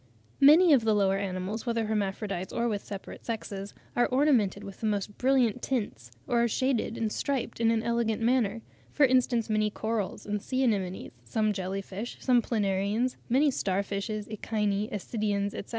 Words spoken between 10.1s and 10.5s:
and